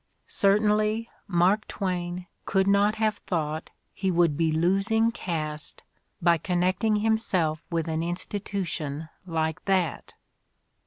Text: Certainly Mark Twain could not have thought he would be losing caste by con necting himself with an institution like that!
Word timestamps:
Certainly 0.25 1.11
Mark 1.27 1.67
Twain 1.67 2.25
could 2.45 2.65
not 2.65 2.95
have 2.95 3.19
thought 3.19 3.69
he 3.93 4.09
would 4.09 4.35
be 4.35 4.51
losing 4.51 5.11
caste 5.11 5.83
by 6.19 6.39
con 6.39 6.61
necting 6.61 7.01
himself 7.03 7.63
with 7.69 7.87
an 7.87 8.01
institution 8.01 9.09
like 9.27 9.63
that! 9.65 10.15